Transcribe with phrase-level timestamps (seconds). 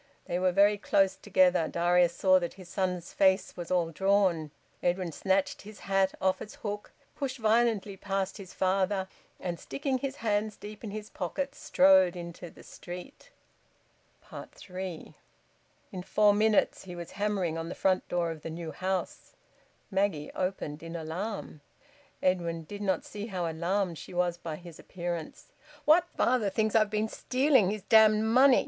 [0.25, 1.67] They were very close together.
[1.67, 4.49] Darius saw that his son's face was all drawn.
[4.81, 9.07] Edwin snatched his hat off its hook, pushed violently past his father
[9.39, 13.29] and, sticking his hands deep in his pockets, strode into the street.
[14.23, 15.13] THREE.
[15.91, 19.33] In four minutes he was hammering on the front door of the new house.
[19.91, 21.61] Maggie opened, in alarm.
[22.23, 25.51] Edwin did not see how alarmed she was by his appearance.
[25.85, 28.59] "What" "Father thinks I've been stealing his damned money!"